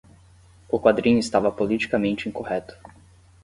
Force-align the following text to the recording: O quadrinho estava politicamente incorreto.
O 0.67 0.79
quadrinho 0.79 1.19
estava 1.19 1.51
politicamente 1.51 2.27
incorreto. 2.27 2.75